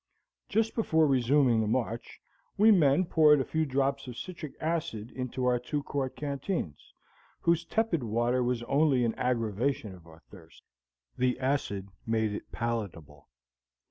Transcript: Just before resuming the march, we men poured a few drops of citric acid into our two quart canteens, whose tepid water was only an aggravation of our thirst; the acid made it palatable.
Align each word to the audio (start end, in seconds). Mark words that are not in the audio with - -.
Just 0.49 0.73
before 0.73 1.05
resuming 1.05 1.61
the 1.61 1.67
march, 1.67 2.19
we 2.57 2.71
men 2.71 3.05
poured 3.05 3.39
a 3.39 3.45
few 3.45 3.67
drops 3.67 4.07
of 4.07 4.17
citric 4.17 4.53
acid 4.59 5.11
into 5.11 5.45
our 5.45 5.59
two 5.59 5.83
quart 5.83 6.15
canteens, 6.15 6.91
whose 7.41 7.65
tepid 7.65 8.01
water 8.01 8.41
was 8.41 8.63
only 8.63 9.05
an 9.05 9.13
aggravation 9.13 9.93
of 9.93 10.07
our 10.07 10.21
thirst; 10.31 10.63
the 11.19 11.39
acid 11.39 11.89
made 12.07 12.33
it 12.33 12.51
palatable. 12.51 13.29